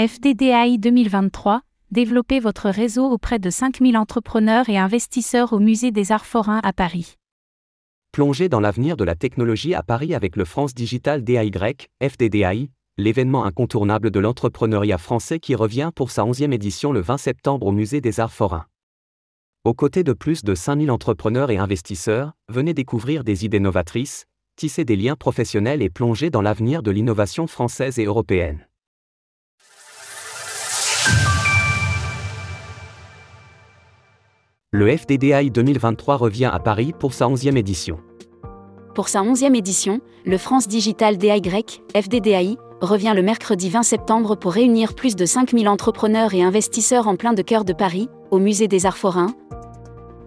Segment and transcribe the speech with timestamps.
[0.00, 6.24] FDDAI 2023, développez votre réseau auprès de 5000 entrepreneurs et investisseurs au Musée des Arts
[6.24, 7.16] Forains à Paris.
[8.12, 11.50] Plongez dans l'avenir de la technologie à Paris avec le France Digital DAY,
[12.00, 17.66] FDDAI, l'événement incontournable de l'entrepreneuriat français qui revient pour sa 11e édition le 20 septembre
[17.66, 18.66] au Musée des Arts Forains.
[19.64, 24.84] Aux côtés de plus de 5000 entrepreneurs et investisseurs, venez découvrir des idées novatrices, tisser
[24.84, 28.67] des liens professionnels et plonger dans l'avenir de l'innovation française et européenne.
[34.78, 37.98] Le FDDI 2023 revient à Paris pour sa 11e édition.
[38.94, 41.40] Pour sa 11e édition, le France Digital DAY,
[41.96, 47.16] FDDI, revient le mercredi 20 septembre pour réunir plus de 5000 entrepreneurs et investisseurs en
[47.16, 49.34] plein de cœur de Paris, au Musée des Arts Forains.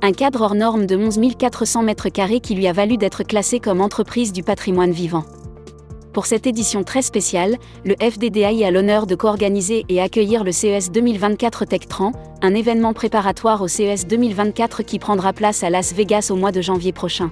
[0.00, 3.82] Un cadre hors norme de 11 400 m2 qui lui a valu d'être classé comme
[3.82, 5.24] entreprise du patrimoine vivant.
[6.12, 10.90] Pour cette édition très spéciale, le FDDI a l'honneur de co-organiser et accueillir le CES
[10.90, 12.12] 2024 TechTran,
[12.42, 16.62] un événement préparatoire au CES 2024 qui prendra place à Las Vegas au mois de
[16.62, 17.30] janvier prochain.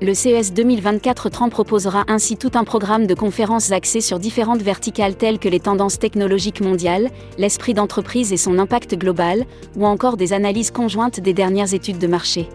[0.00, 5.16] Le CES 2024 TRAN proposera ainsi tout un programme de conférences axées sur différentes verticales
[5.16, 9.44] telles que les tendances technologiques mondiales, l'esprit d'entreprise et son impact global,
[9.74, 12.48] ou encore des analyses conjointes des dernières études de marché.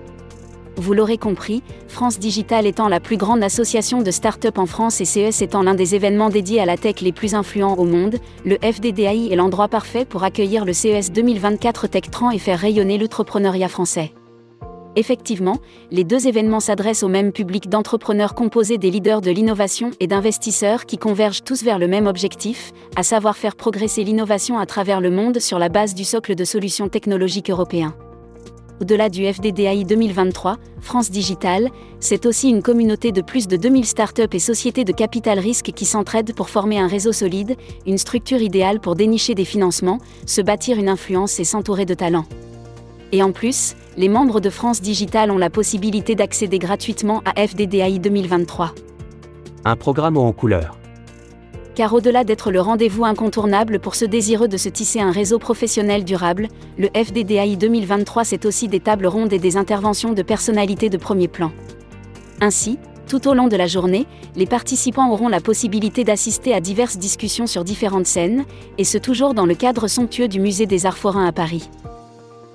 [0.76, 5.06] Vous l'aurez compris, France Digital étant la plus grande association de start-up en France et
[5.06, 8.58] CES étant l'un des événements dédiés à la tech les plus influents au monde, le
[8.58, 14.14] FDDAI est l'endroit parfait pour accueillir le CES 2024 TechTran et faire rayonner l'entrepreneuriat français.
[14.96, 15.58] Effectivement,
[15.92, 20.86] les deux événements s'adressent au même public d'entrepreneurs composés des leaders de l'innovation et d'investisseurs
[20.86, 25.10] qui convergent tous vers le même objectif, à savoir faire progresser l'innovation à travers le
[25.12, 27.96] monde sur la base du socle de solutions technologiques européens.
[28.84, 31.70] Au-delà du FDDAI 2023, France Digital,
[32.02, 35.86] c'est aussi une communauté de plus de 2000 startups et sociétés de capital risque qui
[35.86, 37.56] s'entraident pour former un réseau solide,
[37.88, 42.26] une structure idéale pour dénicher des financements, se bâtir une influence et s'entourer de talents.
[43.14, 48.00] Et en plus, les membres de France Digital ont la possibilité d'accéder gratuitement à FDDAI
[48.00, 48.74] 2023.
[49.64, 50.78] Un programme en couleur
[51.76, 56.04] car au-delà d'être le rendez-vous incontournable pour ceux désireux de se tisser un réseau professionnel
[56.04, 56.48] durable,
[56.78, 61.28] le FDDAI 2023 c'est aussi des tables rondes et des interventions de personnalités de premier
[61.28, 61.52] plan.
[62.42, 66.98] Ainsi, tout au long de la journée, les participants auront la possibilité d'assister à diverses
[66.98, 68.46] discussions sur différentes scènes,
[68.78, 71.70] et ce toujours dans le cadre somptueux du Musée des Arts Forains à Paris.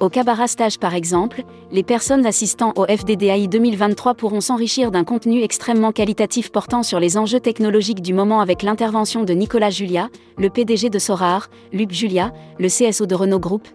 [0.01, 1.43] Au Cabaret Stage par exemple,
[1.73, 7.19] les personnes assistant au FDDAI 2023 pourront s'enrichir d'un contenu extrêmement qualitatif portant sur les
[7.19, 12.33] enjeux technologiques du moment avec l'intervention de Nicolas Julia, le PDG de Sorar, Luc Julia,
[12.61, 13.67] le CSO de Renault Group,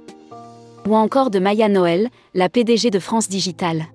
[0.88, 3.88] ou encore de Maya Noël, la PDG de France Digital.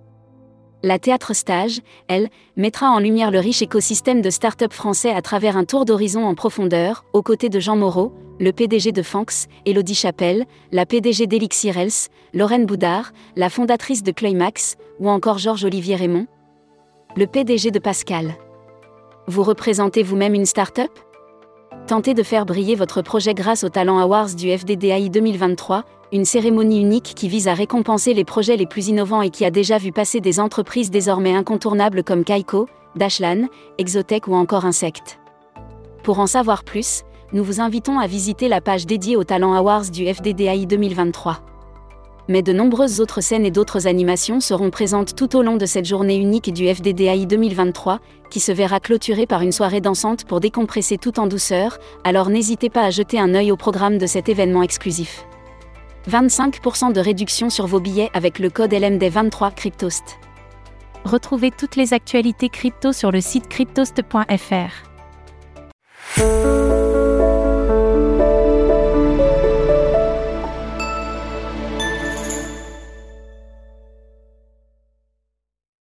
[0.84, 5.56] La Théâtre Stage, elle, mettra en lumière le riche écosystème de start-up français à travers
[5.56, 9.96] un tour d'horizon en profondeur, aux côtés de Jean Moreau, le PDG de Fanx, Elodie
[9.96, 16.28] Chapelle, la PDG d'Elixir Health, Lorraine Boudard, la fondatrice de Climax, ou encore Georges-Olivier Raymond,
[17.16, 18.36] le PDG de Pascal.
[19.26, 20.92] Vous représentez vous-même une start-up?
[21.88, 26.80] Tentez de faire briller votre projet grâce au Talent Awards du FDDAI 2023, une cérémonie
[26.80, 29.90] unique qui vise à récompenser les projets les plus innovants et qui a déjà vu
[29.90, 35.18] passer des entreprises désormais incontournables comme Kaiko, Dashlan, Exotech ou encore Insect.
[36.02, 39.90] Pour en savoir plus, nous vous invitons à visiter la page dédiée aux Talent Awards
[39.90, 41.40] du FDDAI 2023.
[42.28, 45.86] Mais de nombreuses autres scènes et d'autres animations seront présentes tout au long de cette
[45.86, 48.00] journée unique du FDDAI 2023,
[48.30, 52.68] qui se verra clôturée par une soirée dansante pour décompresser tout en douceur, alors n'hésitez
[52.68, 55.24] pas à jeter un œil au programme de cet événement exclusif.
[56.10, 60.18] 25% de réduction sur vos billets avec le code LMD23 Cryptost.
[61.04, 64.88] Retrouvez toutes les actualités crypto sur le site cryptost.fr.